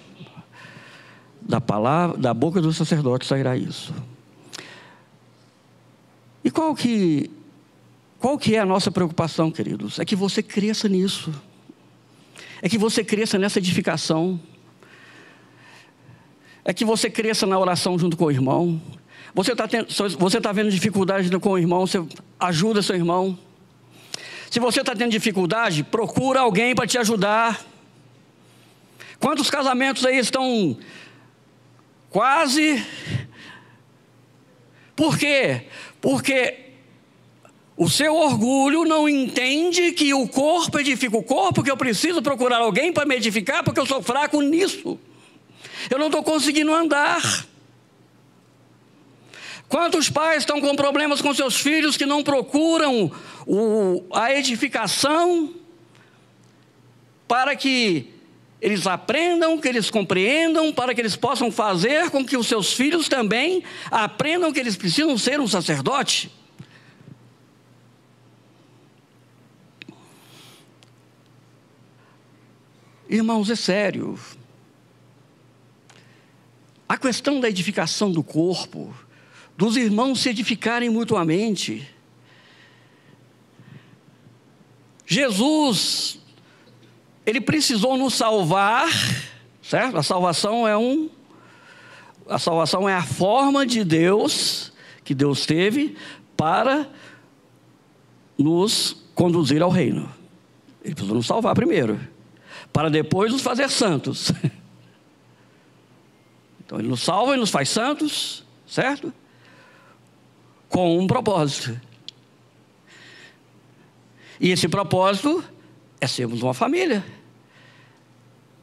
Da 1.53 1.61
palavra, 1.61 2.17
da 2.17 2.33
boca 2.33 2.63
do 2.63 2.73
sacerdote 2.73 3.27
sairá 3.27 3.55
isso. 3.55 3.93
E 6.43 6.51
qual 6.51 6.75
que 6.75 7.31
qual 8.19 8.39
que 8.39 8.57
é 8.57 8.59
a 8.59 8.65
nossa 8.65 8.91
preocupação, 8.91 9.51
queridos? 9.51 9.99
É 9.99 10.05
que 10.07 10.17
você 10.17 10.43
cresça 10.43 10.89
nisso. 10.89 11.31
É 12.63 12.71
que 12.71 12.79
você 12.79 13.05
cresça 13.05 13.39
nessa 13.39 13.59
edificação. 13.59 14.41
É 16.65 16.73
que 16.73 16.87
você 16.87 17.11
cresça 17.11 17.47
na 17.47 17.59
oração 17.59 17.99
junto 17.99 18.17
com 18.17 18.25
o 18.25 18.31
irmão. 18.31 18.81
Você 19.35 19.53
está 19.53 19.69
tá 19.69 20.53
vendo 20.53 20.71
dificuldade 20.71 21.29
com 21.39 21.51
o 21.51 21.59
irmão, 21.59 21.87
você 21.87 22.03
ajuda 22.41 22.81
seu 22.81 22.97
irmão. 22.97 23.39
Se 24.51 24.59
você 24.59 24.81
está 24.81 24.97
tendo 24.97 25.11
dificuldade, 25.11 25.85
procura 25.85 26.41
alguém 26.41 26.75
para 26.75 26.87
te 26.87 26.97
ajudar. 26.97 27.63
Quantos 29.21 29.51
casamentos 29.51 30.07
aí 30.07 30.17
estão 30.17 30.79
quase. 32.13 32.85
Por 34.95 35.19
quê? 35.19 35.63
Porque 36.01 36.59
o 37.77 37.89
seu 37.89 38.15
orgulho 38.15 38.85
não 38.85 39.09
entende 39.09 39.93
que 39.93 40.13
o 40.13 40.29
corpo 40.29 40.79
edifica 40.79 41.17
o 41.17 41.23
corpo, 41.23 41.63
que 41.63 41.71
eu 41.71 41.77
preciso 41.77 42.23
procurar 42.23 42.59
alguém 42.59 42.93
para 42.93 43.07
me 43.07 43.17
edificar, 43.17 43.65
porque 43.65 43.81
eu 43.81 43.87
sou 43.87 44.03
fraco 44.03 44.41
nisso. 44.41 44.99
Eu 45.91 45.99
não 45.99 46.07
estou 46.07 46.23
conseguindo 46.23 46.73
andar. 46.73 47.47
Quantos 49.69 50.11
pais 50.11 50.43
estão 50.43 50.61
com 50.61 50.77
problemas 50.77 51.23
com 51.23 51.33
seus 51.33 51.57
filhos 51.57 51.97
que 51.97 52.05
não 52.05 52.23
procuram 52.23 53.11
o, 53.47 54.05
a 54.13 54.35
edificação 54.35 55.55
para 57.27 57.57
que 57.57 58.12
eles 58.63 58.87
aprendam, 58.87 59.59
que 59.59 59.67
eles 59.67 59.91
compreendam, 59.91 60.73
para 60.73 60.95
que 60.95 61.01
eles 61.01 61.17
possam 61.17 61.51
fazer 61.51 62.11
com 62.11 62.25
que 62.25 62.37
os 62.37 62.47
seus 62.47 62.73
filhos 62.73 63.09
também 63.09 63.65
aprendam 63.91 64.53
que 64.53 64.61
eles 64.61 64.77
precisam 64.77 65.19
ser 65.19 65.41
um 65.41 65.49
sacerdote? 65.49 66.31
Irmãos, 73.11 73.51
é 73.51 73.57
sério. 73.57 74.17
A 76.89 76.97
questão 76.97 77.41
da 77.41 77.49
edificação 77.49 78.13
do 78.13 78.23
corpo, 78.23 78.95
dos 79.57 79.77
irmãos 79.77 80.21
se 80.21 80.29
edificarem 80.29 80.89
mutuamente. 80.89 81.91
Jesus, 85.05 86.22
ele 87.25 87.41
precisou 87.41 87.97
nos 87.97 88.15
salvar, 88.15 88.89
certo? 89.63 89.97
A 89.97 90.03
salvação 90.03 90.67
é 90.67 90.77
um 90.77 91.09
a 92.29 92.39
salvação 92.39 92.89
é 92.89 92.95
a 92.95 93.03
forma 93.03 93.67
de 93.67 93.83
Deus 93.85 94.73
que 95.05 95.15
Deus 95.15 95.45
teve 95.45 95.97
para 96.37 96.89
nos 98.39 99.05
conduzir 99.15 99.61
ao 99.61 99.71
reino. 99.71 100.09
Ele 100.85 100.95
precisou 100.95 101.17
nos 101.17 101.27
salvar 101.27 101.55
primeiro 101.55 102.01
para 102.73 102.89
depois 102.89 103.33
nos 103.33 103.43
fazer 103.43 103.69
santos. 103.69 104.33
Então 106.65 106.81
ele 106.81 106.89
nos 106.89 107.03
salva 107.03 107.35
e 107.35 107.39
nos 107.39 107.51
faz 107.51 107.69
santos, 107.69 108.47
certo? 108.67 109.13
Com 110.71 110.99
um 110.99 111.07
propósito. 111.07 111.79
E 114.41 114.49
esse 114.49 114.67
propósito 114.69 115.45
é 116.03 116.07
sermos 116.09 116.43
uma 116.43 116.53
família, 116.53 117.03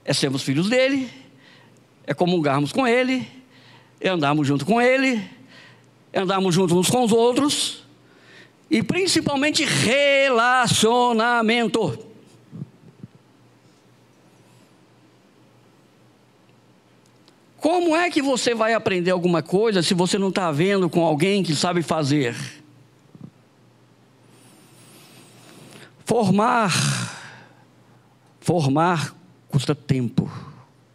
é 0.03 0.13
sermos 0.13 0.43
filhos 0.43 0.67
dele, 0.67 1.09
é 2.05 2.13
comungarmos 2.13 2.73
com 2.73 2.85
ele, 2.85 3.25
é 4.01 4.09
andarmos 4.09 4.45
junto 4.45 4.65
com 4.65 4.81
ele, 4.81 5.23
é 6.11 6.19
andarmos 6.19 6.53
juntos 6.53 6.75
uns 6.75 6.89
com 6.89 7.05
os 7.05 7.13
outros, 7.13 7.85
e 8.69 8.83
principalmente 8.83 9.63
relacionamento. 9.63 11.97
Como 17.57 17.95
é 17.95 18.09
que 18.09 18.21
você 18.21 18.53
vai 18.53 18.73
aprender 18.73 19.11
alguma 19.11 19.41
coisa 19.41 19.81
se 19.81 19.93
você 19.93 20.17
não 20.17 20.27
está 20.27 20.51
vendo 20.51 20.89
com 20.89 21.05
alguém 21.05 21.41
que 21.41 21.55
sabe 21.55 21.81
fazer? 21.81 22.35
Formar, 26.03 27.08
formar 28.39 29.15
custa 29.49 29.73
tempo, 29.73 30.31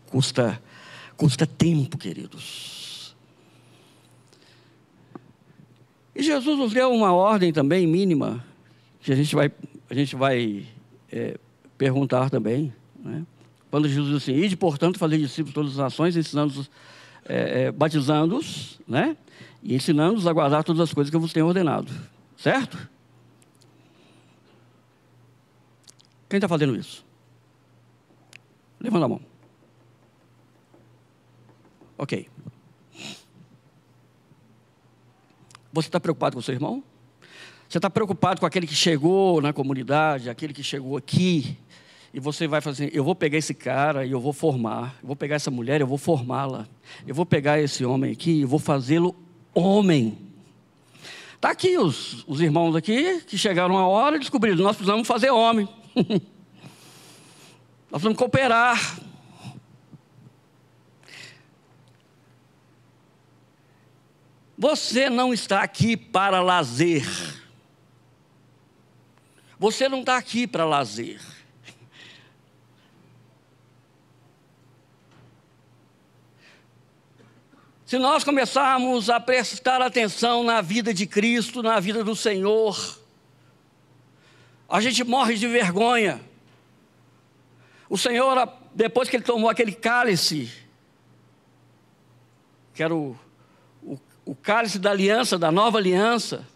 custa, 0.07 0.61
custa 1.16 1.46
tempo, 1.46 1.98
queridos. 1.98 3.14
E 6.14 6.22
Jesus 6.22 6.59
nos 6.59 6.72
deu 6.72 6.92
uma 6.92 7.12
ordem 7.12 7.52
também 7.52 7.87
mínima, 7.87 8.44
que 9.00 9.12
a 9.12 9.16
gente 9.16 9.35
vai, 9.35 9.50
a 9.90 9.94
gente 9.94 10.14
vai 10.14 10.66
é, 11.11 11.37
perguntar 11.76 12.30
também, 12.30 12.72
né? 12.98 13.26
Quando 13.70 13.88
Jesus 13.88 14.14
disse 14.14 14.30
assim, 14.30 14.40
ide, 14.40 14.57
portanto, 14.57 15.00
fazer 15.00 15.18
discípulos 15.18 15.48
de 15.50 15.54
todas 15.54 15.72
as 15.72 15.78
nações, 15.78 16.16
ensinando-os, 16.16 16.70
é, 17.24 17.64
é, 17.64 17.72
batizando-os, 17.72 18.80
né? 18.87 19.16
E 19.61 19.74
ensinando-os 19.74 20.28
a 20.28 20.33
guardar 20.33 20.62
todas 20.62 20.80
as 20.80 20.94
coisas 20.94 21.11
que 21.11 21.16
eu 21.16 21.20
vos 21.20 21.33
tenho 21.33 21.46
ordenado. 21.46 21.90
Certo? 22.37 22.78
Quem 26.28 26.37
está 26.37 26.46
fazendo 26.46 26.76
isso? 26.76 27.04
Levanta 28.85 29.07
a 29.07 29.09
mão. 29.09 29.20
Ok. 31.97 32.29
Você 35.73 35.88
está 35.88 35.99
preocupado 35.99 36.37
com 36.37 36.42
seu 36.42 36.53
irmão? 36.53 36.85
Você 37.66 37.79
está 37.79 37.88
preocupado 37.88 38.40
com 38.40 38.47
aquele 38.47 38.66
que 38.66 38.75
chegou 38.75 39.40
na 39.40 39.55
comunidade, 39.55 40.29
aquele 40.29 40.53
que 40.53 40.62
chegou 40.62 40.99
aqui, 40.99 41.57
e 42.12 42.20
você 42.20 42.47
vai 42.47 42.61
fazer, 42.61 42.94
eu 42.94 43.03
vou 43.03 43.14
pegar 43.14 43.38
esse 43.38 43.55
cara 43.55 44.05
e 44.05 44.11
eu 44.12 44.20
vou 44.20 44.35
formar, 44.35 44.99
eu 45.03 45.07
vou 45.07 45.16
pegar 45.16 45.37
essa 45.37 45.51
mulher, 45.51 45.81
eu 45.81 45.87
vou 45.87 45.97
formá-la, 45.97 46.68
eu 47.07 47.14
vou 47.14 47.25
pegar 47.25 47.59
esse 47.59 47.87
homem 47.87 48.12
aqui 48.12 48.42
e 48.42 48.44
vou 48.44 48.59
fazê-lo 48.59 49.16
homem. 49.55 50.18
Está 51.37 51.51
aqui 51.51 51.79
os, 51.79 52.23
os 52.29 52.42
irmãos 52.42 52.77
aqui 52.77 53.23
que 53.23 53.38
chegaram 53.38 53.79
a 53.79 53.87
hora 53.87 54.16
e 54.16 54.18
descobriram, 54.18 54.59
nós 54.59 54.77
precisamos 54.77 55.09
fazer 55.09 55.31
homem. 55.31 55.66
nós 57.94 58.02
precisamos 58.02 58.18
cooperar. 58.18 58.98
Você 64.59 65.09
não 65.09 65.33
está 65.33 65.62
aqui 65.62 65.96
para 65.96 66.42
lazer. 66.42 67.07
Você 69.61 69.88
não 69.88 70.00
está 70.00 70.16
aqui 70.16 70.44
para 70.44 70.64
lazer. 70.64 71.20
Se 77.87 77.96
nós 77.96 78.24
começarmos 78.24 79.09
a 79.09 79.20
prestar 79.20 79.80
atenção 79.80 80.42
na 80.42 80.61
vida 80.61 80.92
de 80.92 81.07
Cristo, 81.07 81.62
na 81.62 81.78
vida 81.78 82.02
do 82.02 82.16
Senhor, 82.16 82.98
a 84.68 84.80
gente 84.80 85.04
morre 85.04 85.37
de 85.37 85.46
vergonha. 85.46 86.34
O 87.88 87.99
Senhor, 87.99 88.49
depois 88.75 89.09
que 89.09 89.16
ele 89.16 89.25
tomou 89.25 89.49
aquele 89.51 89.73
cálice, 89.73 90.51
que 92.73 92.83
era 92.83 92.94
o, 92.94 93.16
o, 93.83 93.99
o 94.25 94.35
cálice 94.35 94.79
da 94.79 94.90
aliança, 94.90 95.38
da 95.38 95.53
nova 95.53 95.79
aliança, 95.79 96.47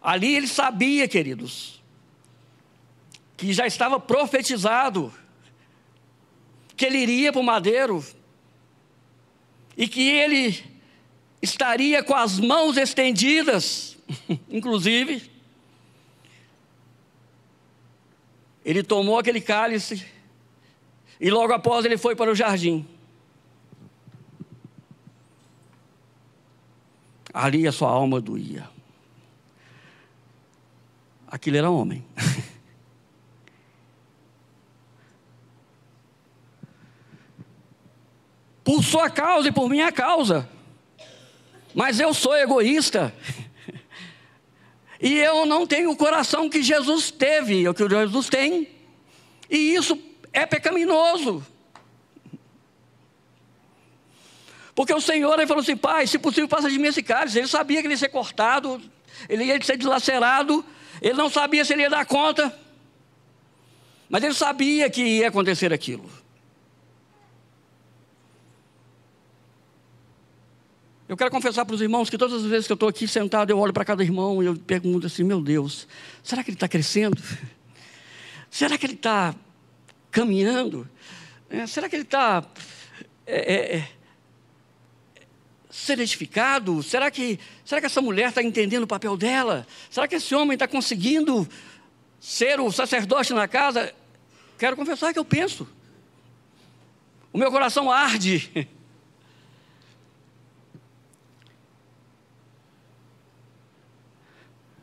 ali 0.00 0.34
ele 0.34 0.46
sabia, 0.46 1.06
queridos, 1.06 1.82
que 3.36 3.52
já 3.52 3.66
estava 3.66 4.00
profetizado, 4.00 5.12
que 6.76 6.84
ele 6.84 6.98
iria 6.98 7.32
para 7.32 7.40
o 7.40 7.44
madeiro 7.44 8.04
e 9.76 9.86
que 9.86 10.08
ele 10.08 10.64
estaria 11.40 12.02
com 12.02 12.14
as 12.14 12.40
mãos 12.40 12.76
estendidas, 12.76 13.96
inclusive. 14.48 15.35
Ele 18.66 18.82
tomou 18.82 19.16
aquele 19.16 19.40
cálice 19.40 20.04
e 21.20 21.30
logo 21.30 21.52
após 21.52 21.84
ele 21.84 21.96
foi 21.96 22.16
para 22.16 22.32
o 22.32 22.34
jardim. 22.34 22.84
Ali 27.32 27.68
a 27.68 27.72
sua 27.72 27.88
alma 27.88 28.20
doía. 28.20 28.68
Aquilo 31.28 31.58
era 31.58 31.70
homem. 31.70 32.04
por 38.64 38.82
sua 38.82 39.08
causa 39.08 39.50
e 39.50 39.52
por 39.52 39.70
minha 39.70 39.92
causa. 39.92 40.50
Mas 41.72 42.00
eu 42.00 42.12
sou 42.12 42.36
egoísta. 42.36 43.14
E 45.00 45.14
eu 45.18 45.44
não 45.44 45.66
tenho 45.66 45.90
o 45.90 45.96
coração 45.96 46.48
que 46.48 46.62
Jesus 46.62 47.10
teve, 47.10 47.68
o 47.68 47.74
que 47.74 47.88
Jesus 47.88 48.28
tem. 48.28 48.68
E 49.50 49.74
isso 49.74 49.98
é 50.32 50.46
pecaminoso. 50.46 51.44
Porque 54.74 54.92
o 54.92 55.00
Senhor 55.00 55.34
ele 55.38 55.46
falou 55.46 55.62
assim: 55.62 55.76
Pai, 55.76 56.06
se 56.06 56.18
possível, 56.18 56.48
passa 56.48 56.70
de 56.70 56.78
mim 56.78 56.88
esse 56.88 57.02
cálice. 57.02 57.38
Ele 57.38 57.48
sabia 57.48 57.80
que 57.80 57.86
ele 57.86 57.94
ia 57.94 57.98
ser 57.98 58.10
cortado, 58.10 58.80
ele 59.28 59.44
ia 59.44 59.60
ser 59.62 59.78
dilacerado, 59.78 60.64
ele 61.00 61.14
não 61.14 61.30
sabia 61.30 61.64
se 61.64 61.72
ele 61.72 61.82
ia 61.82 61.90
dar 61.90 62.04
conta, 62.04 62.54
mas 64.08 64.22
ele 64.22 64.34
sabia 64.34 64.88
que 64.90 65.02
ia 65.02 65.28
acontecer 65.28 65.72
aquilo. 65.72 66.10
Eu 71.08 71.16
quero 71.16 71.30
confessar 71.30 71.64
para 71.64 71.74
os 71.74 71.80
irmãos 71.80 72.10
que 72.10 72.18
todas 72.18 72.42
as 72.42 72.50
vezes 72.50 72.66
que 72.66 72.72
eu 72.72 72.74
estou 72.74 72.88
aqui 72.88 73.06
sentado, 73.06 73.50
eu 73.50 73.58
olho 73.58 73.72
para 73.72 73.84
cada 73.84 74.02
irmão 74.02 74.42
e 74.42 74.46
eu 74.46 74.56
pergunto 74.56 75.06
assim: 75.06 75.22
meu 75.22 75.40
Deus, 75.40 75.86
será 76.22 76.42
que 76.42 76.50
ele 76.50 76.56
está 76.56 76.68
crescendo? 76.68 77.22
Será 78.50 78.78
que 78.78 78.86
ele 78.86 78.94
está 78.94 79.34
caminhando? 80.10 80.88
É, 81.50 81.66
será 81.66 81.88
que 81.90 81.96
ele 81.96 82.04
está 82.04 82.42
é, 83.26 83.54
é, 83.54 83.76
é 83.76 83.88
ser 85.68 85.98
edificado? 85.98 86.82
Será 86.82 87.10
que, 87.10 87.38
será 87.64 87.80
que 87.80 87.86
essa 87.86 88.00
mulher 88.00 88.30
está 88.30 88.42
entendendo 88.42 88.84
o 88.84 88.86
papel 88.86 89.16
dela? 89.16 89.66
Será 89.90 90.08
que 90.08 90.14
esse 90.14 90.34
homem 90.34 90.54
está 90.54 90.66
conseguindo 90.66 91.46
ser 92.18 92.58
o 92.60 92.72
sacerdote 92.72 93.34
na 93.34 93.46
casa? 93.46 93.92
Quero 94.58 94.74
confessar 94.74 95.12
que 95.12 95.18
eu 95.18 95.24
penso. 95.24 95.68
O 97.30 97.36
meu 97.36 97.50
coração 97.50 97.90
arde. 97.90 98.68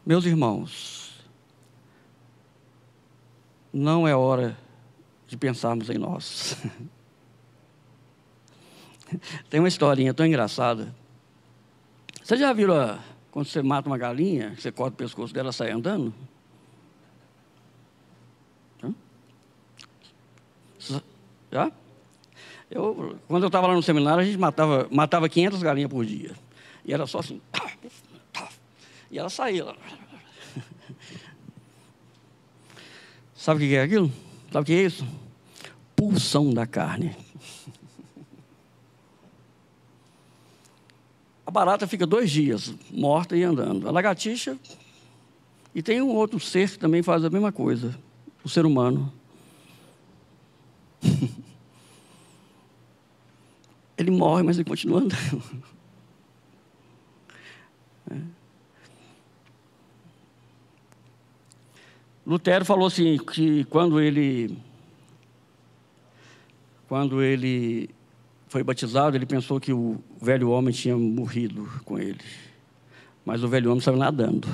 Meus 0.05 0.25
irmãos, 0.25 1.13
não 3.71 4.07
é 4.07 4.15
hora 4.15 4.57
de 5.27 5.37
pensarmos 5.37 5.89
em 5.89 5.97
nós. 5.97 6.57
Tem 9.49 9.59
uma 9.59 9.67
historinha 9.67 10.13
tão 10.13 10.25
engraçada. 10.25 10.93
Você 12.21 12.35
já 12.35 12.51
viu 12.51 12.73
a, 12.73 12.99
quando 13.31 13.45
você 13.47 13.61
mata 13.61 13.87
uma 13.87 13.97
galinha, 13.97 14.55
você 14.57 14.71
corta 14.71 14.93
o 14.93 14.97
pescoço 14.97 15.33
dela 15.33 15.51
e 15.51 15.53
sai 15.53 15.71
andando? 15.71 16.13
Já? 21.51 21.71
Eu, 22.69 23.17
quando 23.27 23.43
eu 23.43 23.47
estava 23.47 23.67
lá 23.67 23.73
no 23.75 23.83
seminário, 23.83 24.21
a 24.21 24.25
gente 24.25 24.37
matava, 24.37 24.87
matava 24.91 25.29
500 25.29 25.61
galinhas 25.61 25.89
por 25.89 26.03
dia. 26.03 26.31
E 26.83 26.91
era 26.93 27.05
só 27.05 27.19
assim. 27.19 27.39
E 29.13 29.19
ela 29.19 29.30
lá. 29.63 29.78
Sabe 33.36 33.63
o 33.63 33.69
que 33.69 33.76
é 33.76 33.84
aquilo? 33.84 34.12
Sabe 34.52 34.63
o 34.63 34.65
que 34.65 34.73
é 34.73 34.86
isso? 34.86 35.08
Pulsão 35.95 36.52
da 36.52 36.65
carne. 36.65 37.15
A 41.45 41.52
barata 41.52 41.86
fica 41.86 42.08
dois 42.08 42.32
dias 42.32 42.73
morta 42.89 43.38
e 43.38 43.43
andando. 43.43 43.88
A 43.88 43.91
lagartixa. 43.91 44.58
E 45.76 45.84
tem 45.84 46.02
um 46.02 46.10
outro 46.10 46.39
ser 46.39 46.71
que 46.71 46.80
também 46.80 47.04
faz 47.04 47.23
a 47.23 47.30
mesma 47.30 47.52
coisa. 47.52 47.95
O 48.43 48.49
ser 48.49 48.65
humano. 48.65 49.13
ele 53.95 54.10
morre, 54.10 54.41
mas 54.41 54.58
ele 54.58 54.67
continua 54.67 55.02
andando. 55.02 55.63
É. 58.12 58.42
Lutero 62.25 62.63
falou 62.63 62.88
assim 62.88 63.17
que 63.17 63.65
quando 63.65 63.99
ele 63.99 64.57
quando 66.88 67.21
ele 67.21 67.89
foi 68.47 68.63
batizado, 68.63 69.17
ele 69.17 69.25
pensou 69.25 69.59
que 69.59 69.73
o 69.73 69.99
velho 70.21 70.51
homem 70.51 70.71
tinha 70.71 70.95
morrido 70.95 71.67
com 71.86 71.97
ele. 71.97 72.21
Mas 73.25 73.43
o 73.43 73.47
velho 73.47 73.71
homem 73.71 73.79
estava 73.79 73.97
nadando. 73.97 74.47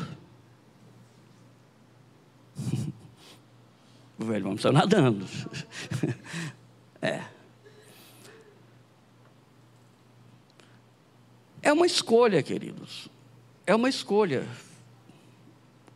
o 4.18 4.24
velho 4.24 4.46
homem 4.46 4.56
estava 4.56 4.78
nadando. 4.78 5.26
é. 7.02 7.24
É 11.62 11.74
uma 11.74 11.86
escolha, 11.86 12.42
queridos. 12.42 13.10
É 13.68 13.76
uma 13.76 13.90
escolha. 13.90 14.48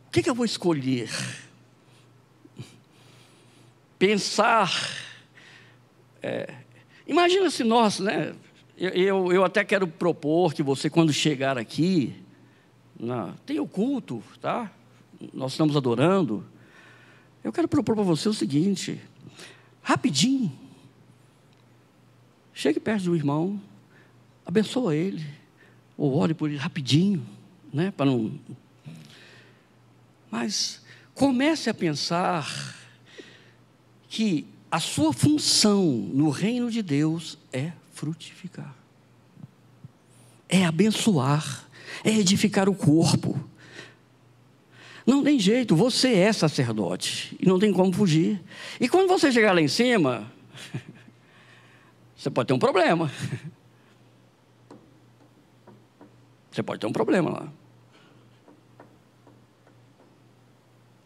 O 0.08 0.10
que, 0.10 0.22
que 0.22 0.28
eu 0.28 0.34
vou 0.34 0.44
escolher? 0.44 1.08
Pensar. 3.98 4.70
É, 6.22 6.64
Imagina 7.06 7.50
se 7.50 7.62
nós, 7.62 7.98
né? 7.98 8.34
Eu, 8.76 9.30
eu 9.30 9.44
até 9.44 9.62
quero 9.62 9.86
propor 9.86 10.54
que 10.54 10.62
você, 10.62 10.88
quando 10.88 11.12
chegar 11.12 11.58
aqui, 11.58 12.14
na, 12.98 13.34
tem 13.44 13.60
o 13.60 13.68
culto, 13.68 14.22
tá? 14.40 14.72
Nós 15.32 15.52
estamos 15.52 15.76
adorando. 15.76 16.44
Eu 17.42 17.52
quero 17.52 17.68
propor 17.68 17.94
para 17.94 18.04
você 18.04 18.28
o 18.28 18.34
seguinte: 18.34 19.00
rapidinho, 19.82 20.50
chegue 22.54 22.80
perto 22.80 23.04
do 23.04 23.16
irmão, 23.16 23.60
abençoa 24.46 24.96
ele, 24.96 25.24
ou 25.96 26.16
ore 26.16 26.32
por 26.32 26.48
ele 26.48 26.58
rapidinho, 26.58 27.24
né? 27.72 27.92
Para 27.94 28.06
não. 28.06 28.40
Mas 30.30 30.82
comece 31.14 31.68
a 31.68 31.74
pensar 31.74 32.74
que 34.14 34.46
a 34.70 34.78
sua 34.78 35.12
função 35.12 35.84
no 35.84 36.30
reino 36.30 36.70
de 36.70 36.82
Deus 36.82 37.36
é 37.52 37.72
frutificar, 37.92 38.72
é 40.48 40.64
abençoar, 40.64 41.68
é 42.04 42.10
edificar 42.10 42.68
o 42.68 42.76
corpo. 42.76 43.36
Não 45.04 45.24
tem 45.24 45.36
jeito, 45.40 45.74
você 45.74 46.14
é 46.14 46.32
sacerdote 46.32 47.36
e 47.40 47.46
não 47.46 47.58
tem 47.58 47.72
como 47.72 47.92
fugir. 47.92 48.40
E 48.80 48.88
quando 48.88 49.08
você 49.08 49.32
chegar 49.32 49.52
lá 49.52 49.60
em 49.60 49.66
cima, 49.66 50.30
você 52.16 52.30
pode 52.30 52.46
ter 52.46 52.54
um 52.54 52.58
problema. 52.58 53.10
Você 56.52 56.62
pode 56.62 56.78
ter 56.80 56.86
um 56.86 56.92
problema 56.92 57.30
lá. 57.30 57.52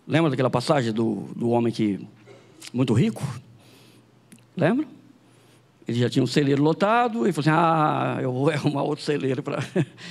Lembra 0.07 0.29
daquela 0.29 0.51
passagem 0.51 0.93
do, 0.93 1.31
do 1.35 1.49
homem 1.49 1.73
que 1.73 2.07
muito 2.73 2.93
rico? 2.93 3.23
Lembra? 4.57 4.87
Ele 5.87 5.99
já 5.99 6.11
tinha 6.11 6.23
um 6.23 6.27
celeiro 6.27 6.63
lotado, 6.63 7.27
e 7.27 7.33
falou 7.33 7.41
assim: 7.41 7.51
Ah, 7.51 8.19
eu 8.21 8.33
vou 8.33 8.51
arrumar 8.53 8.83
outro 8.83 9.05
celeiro 9.05 9.43
para 9.43 9.59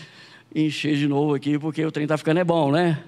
encher 0.54 0.98
de 0.98 1.08
novo 1.08 1.36
aqui, 1.36 1.60
porque 1.60 1.86
o 1.86 1.92
trem 1.92 2.06
está 2.06 2.18
ficando 2.18 2.40
é 2.40 2.44
bom, 2.44 2.72
né? 2.72 3.04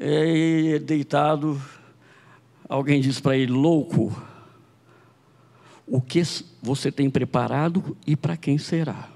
E 0.00 0.80
deitado, 0.84 1.60
alguém 2.68 3.00
disse 3.00 3.20
para 3.20 3.36
ele: 3.36 3.52
Louco, 3.52 4.16
o 5.86 6.00
que 6.00 6.22
você 6.62 6.90
tem 6.90 7.10
preparado 7.10 7.96
e 8.06 8.16
para 8.16 8.36
quem 8.36 8.56
será? 8.56 9.10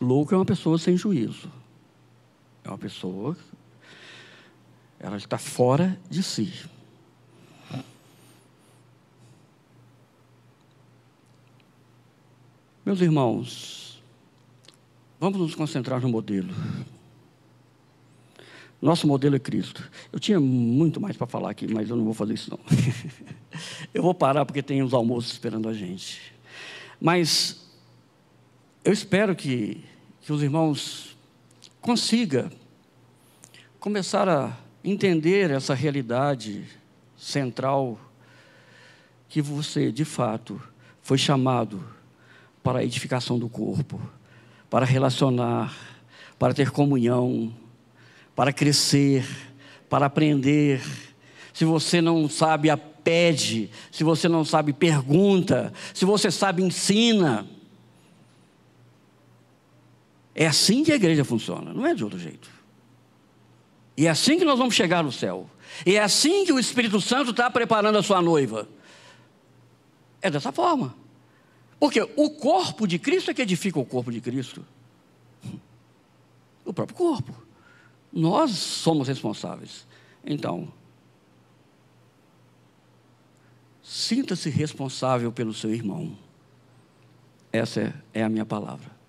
Louco 0.00 0.34
é 0.34 0.38
uma 0.38 0.46
pessoa 0.46 0.78
sem 0.78 0.96
juízo. 0.96 1.50
É 2.64 2.68
uma 2.68 2.78
pessoa, 2.78 3.36
ela 5.00 5.16
está 5.16 5.38
fora 5.38 5.98
de 6.10 6.22
si. 6.22 6.52
Meus 12.84 13.00
irmãos, 13.00 14.02
vamos 15.18 15.38
nos 15.40 15.54
concentrar 15.54 16.02
no 16.02 16.08
modelo. 16.08 16.54
Nosso 18.80 19.06
modelo 19.06 19.36
é 19.36 19.38
Cristo. 19.38 19.90
Eu 20.12 20.18
tinha 20.18 20.40
muito 20.40 21.00
mais 21.00 21.16
para 21.16 21.26
falar 21.26 21.50
aqui, 21.50 21.66
mas 21.72 21.88
eu 21.88 21.96
não 21.96 22.04
vou 22.04 22.14
fazer 22.14 22.34
isso 22.34 22.50
não. 22.50 22.58
eu 23.94 24.02
vou 24.02 24.14
parar 24.14 24.44
porque 24.44 24.62
tem 24.62 24.82
os 24.82 24.92
almoços 24.92 25.32
esperando 25.32 25.68
a 25.68 25.72
gente. 25.72 26.34
Mas 27.00 27.70
eu 28.84 28.92
espero 28.92 29.34
que, 29.34 29.82
que 30.20 30.32
os 30.32 30.42
irmãos 30.42 31.16
consigam 31.80 32.50
começar 33.78 34.28
a 34.28 34.56
entender 34.82 35.50
essa 35.50 35.74
realidade 35.74 36.64
central 37.16 37.98
que 39.28 39.40
você, 39.40 39.92
de 39.92 40.04
fato, 40.04 40.60
foi 41.02 41.18
chamado 41.18 41.84
para 42.62 42.80
a 42.80 42.84
edificação 42.84 43.38
do 43.38 43.48
corpo, 43.48 44.00
para 44.68 44.84
relacionar, 44.84 45.74
para 46.38 46.54
ter 46.54 46.70
comunhão, 46.70 47.54
para 48.34 48.52
crescer, 48.52 49.26
para 49.88 50.06
aprender. 50.06 50.82
Se 51.52 51.64
você 51.64 52.00
não 52.00 52.28
sabe 52.28 52.70
pede. 53.02 53.70
Se 53.90 54.04
você 54.04 54.28
não 54.28 54.44
sabe, 54.44 54.72
pergunta. 54.72 55.72
Se 55.92 56.04
você 56.04 56.30
sabe, 56.30 56.62
ensina. 56.62 57.46
É 60.34 60.46
assim 60.46 60.84
que 60.84 60.92
a 60.92 60.96
igreja 60.96 61.24
funciona, 61.24 61.72
não 61.74 61.86
é 61.86 61.94
de 61.94 62.04
outro 62.04 62.18
jeito. 62.18 62.48
E 64.00 64.06
é 64.06 64.10
assim 64.10 64.38
que 64.38 64.46
nós 64.46 64.58
vamos 64.58 64.74
chegar 64.74 65.04
no 65.04 65.12
céu. 65.12 65.46
E 65.84 65.96
é 65.96 66.00
assim 66.00 66.46
que 66.46 66.52
o 66.54 66.58
Espírito 66.58 67.02
Santo 67.02 67.32
está 67.32 67.50
preparando 67.50 67.98
a 67.98 68.02
sua 68.02 68.22
noiva. 68.22 68.66
É 70.22 70.30
dessa 70.30 70.50
forma. 70.50 70.94
Porque 71.78 72.00
o 72.16 72.30
corpo 72.30 72.86
de 72.86 72.98
Cristo 72.98 73.30
é 73.30 73.34
que 73.34 73.42
edifica 73.42 73.78
o 73.78 73.84
corpo 73.84 74.10
de 74.10 74.18
Cristo. 74.22 74.64
O 76.64 76.72
próprio 76.72 76.96
corpo. 76.96 77.34
Nós 78.10 78.52
somos 78.52 79.06
responsáveis. 79.06 79.86
Então, 80.24 80.72
sinta-se 83.82 84.48
responsável 84.48 85.30
pelo 85.30 85.52
seu 85.52 85.74
irmão. 85.74 86.16
Essa 87.52 87.94
é, 88.14 88.22
a 88.22 88.30
minha 88.30 88.46
palavra. 88.46 88.99